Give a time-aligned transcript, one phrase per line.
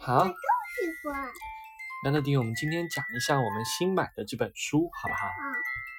[0.00, 0.30] 好，喜
[1.02, 1.32] 欢。
[2.04, 5.26] 那乐迪，我们今天讲一下我们新买的这本书，好不好？
[5.26, 5.32] 啊，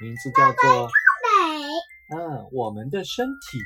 [0.02, 0.90] 名字叫做美。
[2.16, 3.58] “嗯，我们的身体”。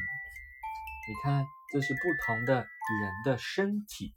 [1.09, 2.67] 你看，这是不同的人
[3.25, 4.13] 的身体。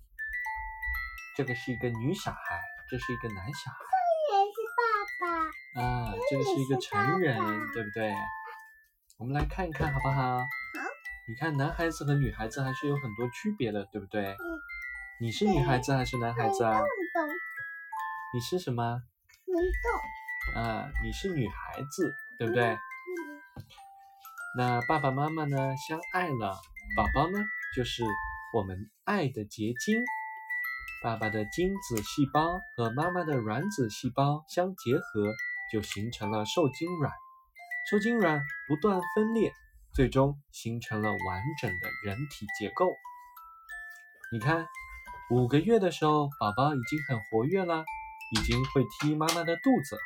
[1.36, 3.78] 这个是一个女小孩，这是一个男小孩。
[4.28, 5.82] 这也是爸爸。
[5.82, 7.36] 啊，这个是一个成人
[7.72, 8.14] 对不对？
[9.18, 10.38] 我们来看一看，好不好？
[11.28, 14.32] 你看，男孩子和女孩子还是有很多区别的，对不对？
[14.32, 14.51] 嗯。
[15.22, 16.82] 你是女孩子还是男孩子啊
[18.34, 18.82] 你是什么？
[20.56, 22.70] 啊，你是女孩子，对不对？
[22.72, 22.76] 嗯
[24.58, 26.58] 那爸爸妈妈呢相爱了，
[26.96, 27.38] 宝宝呢
[27.76, 28.02] 就是
[28.52, 29.96] 我们爱的结晶。
[31.04, 35.32] 爸爸的精子细胞和妈妈的卵子细胞相结合，
[35.72, 37.12] 就形成了受精卵。
[37.88, 39.52] 受精卵不断分裂，
[39.94, 42.88] 最终形成了完整的人体结构。
[44.32, 44.66] 你看，
[45.32, 47.86] 五个月的时候，宝宝已经很活跃了，
[48.36, 50.00] 已经会踢妈妈的肚子了。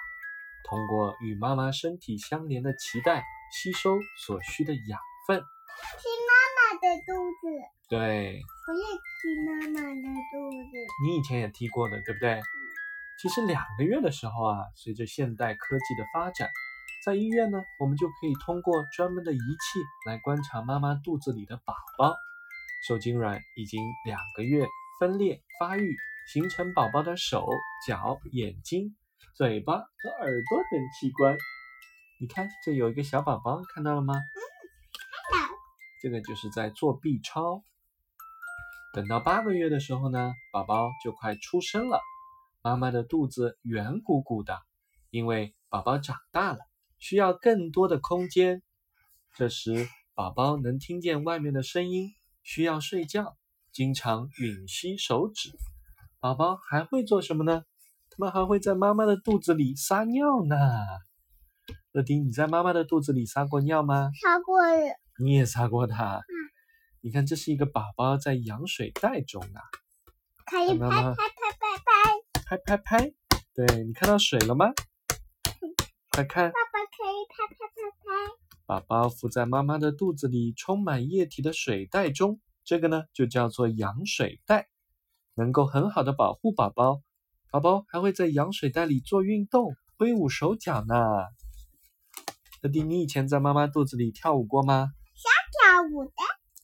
[0.62, 5.40] 通过与妈妈身体相连的脐带，吸收所需的养分。
[5.40, 7.48] 踢妈妈的肚子，
[7.88, 8.84] 对我也
[9.18, 10.78] 踢妈妈的肚子。
[11.02, 12.40] 你以前也踢过的，对不对？
[13.20, 16.48] 其实两个月的时候啊，随着现代科技的发展，
[17.04, 22.14] 在医院呢，我们就可以通过专门的仪器来观察妈妈肚子里的宝宝。
[22.86, 24.64] 受精卵已经两个月
[24.98, 25.94] 分裂发育，
[26.32, 27.46] 形成宝宝的手、
[27.86, 28.96] 脚、眼睛、
[29.34, 31.36] 嘴巴和耳朵等器官。
[32.20, 34.14] 你看，这有一个小宝宝，看到了吗？
[34.14, 34.38] 嗯
[35.30, 35.54] 看到
[36.02, 37.62] 这个就是在做 B 超。
[38.94, 42.00] 等到八个月的时候呢，宝宝就快出生了，
[42.62, 44.58] 妈妈的肚子圆鼓鼓的，
[45.10, 46.58] 因为宝宝长大了，
[46.98, 48.62] 需要更多的空间。
[49.34, 53.36] 这时，宝宝能听见外面的声音，需要睡觉，
[53.76, 55.50] 经常吮吸手指。
[56.18, 57.64] 宝宝还会做什么呢？
[58.08, 60.56] 他们还会在妈妈的肚子里撒尿呢。
[61.92, 64.10] 乐迪，你在妈妈的肚子里撒过尿吗？
[64.22, 64.96] 撒过了。
[65.22, 66.22] 你也撒过它。
[67.02, 69.60] 你看，这是一个宝宝在羊水袋中啊，
[70.46, 71.14] 可以拍拍拍
[71.60, 72.46] 拍拍。
[72.46, 73.12] 拍拍拍。
[73.52, 74.72] 对你看到水了吗？
[76.12, 78.06] 快看，爸爸可以拍拍拍拍。
[78.64, 84.68] 宝宝浮在妈妈的肚子里充满液体的水袋中，这个呢就叫做羊水袋，
[85.34, 87.00] 能够很好的保护宝宝。
[87.52, 90.96] 宝宝还会在羊水袋里做运动，挥舞手脚呢。
[92.62, 94.88] 乐迪，你以前在妈妈肚子里跳舞过吗？
[95.14, 96.10] 想跳舞的，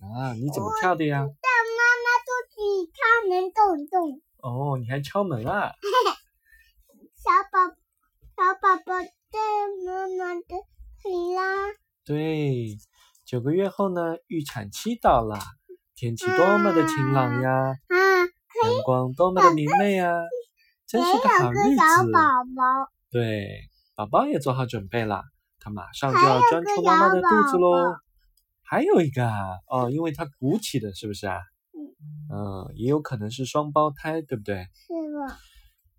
[0.04, 1.20] 啊，你怎么跳的呀？
[1.20, 4.20] 在妈妈肚子里敲门动动。
[4.38, 5.72] 哦，你还敲门啊？
[7.14, 7.76] 小宝，
[8.34, 9.38] 小宝宝在
[9.86, 10.42] 妈妈的
[11.00, 11.72] 腿啦。
[12.04, 12.76] 对，
[13.24, 15.38] 九个月后呢，预产期到了，
[16.02, 17.96] 天气多么的晴朗呀，啊，
[18.64, 20.12] 阳光多么的明媚呀，
[20.88, 22.12] 真是个好有日子。
[22.12, 22.90] 宝宝。
[23.12, 23.46] 对，
[23.94, 25.22] 宝宝也做好准备了，
[25.60, 27.94] 他马上就要钻出妈妈的肚子喽。
[28.64, 31.38] 还有一个啊，哦，因为它鼓起的，是不是啊？
[32.34, 34.56] 嗯，也有可能是双胞胎，对不对？
[34.56, 35.38] 是吧？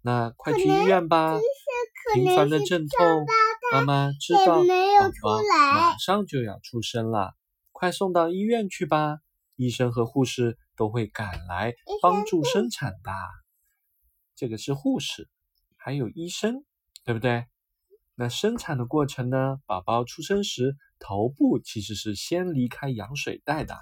[0.01, 1.37] 那快去医院吧。
[1.37, 3.25] 可频繁的阵痛，
[3.71, 4.63] 妈妈知道宝
[5.21, 7.35] 宝马上就要出生了，
[7.71, 9.19] 快送到医院去吧！
[9.55, 13.11] 医生和护士都会赶来帮助生产的。
[14.35, 15.29] 这个是护士，
[15.77, 16.63] 还有医生，
[17.05, 17.45] 对不对？
[18.15, 19.57] 那生产的过程呢？
[19.65, 23.75] 宝宝出生时，头部其实是先离开羊水袋的，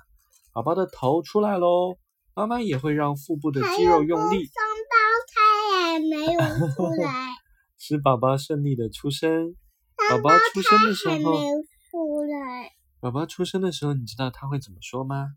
[0.54, 1.98] 宝宝的头出来喽，
[2.34, 4.96] 妈妈也会让腹部的肌肉用力，双胞
[5.28, 6.40] 胎也没有
[6.76, 7.32] 出来，
[7.78, 9.56] 使宝宝顺利的出生。
[9.98, 11.42] 宝双宝出生的时候，有
[11.90, 12.72] 出来，
[13.02, 15.28] 宝宝出生的时候，你知道他会怎么说吗？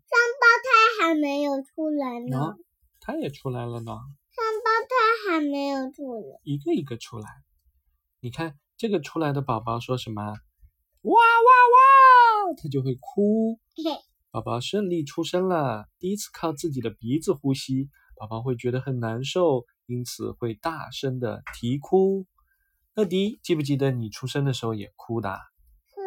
[1.15, 2.57] 没有出来呢，哦，
[2.99, 3.91] 他也出来了呢，
[4.31, 6.39] 双胞胎还没有出来。
[6.43, 7.29] 一个一个出来。
[8.19, 10.21] 你看这个出来的宝宝说什么？
[10.21, 11.49] 哇哇
[12.47, 12.53] 哇！
[12.61, 13.59] 他就会哭。
[14.31, 22.25] 宝宝顺利出生了，第一次靠自己的鼻子呼吸，宝宝会觉得很难受，因此会大声的啼哭。
[22.95, 25.39] 乐迪，记不记得你出生的时候也哭的啊？
[25.87, 26.01] 是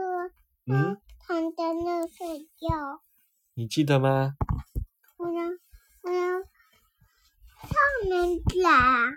[0.66, 3.00] 嗯，躺在那睡觉，
[3.54, 4.34] 你记得吗？
[5.18, 5.42] 我要
[6.02, 6.38] 我要
[7.60, 9.10] 上面啦。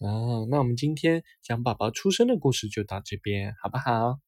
[0.00, 4.18] 哦，那我们今天讲宝宝出生的故事就到这边，好不好？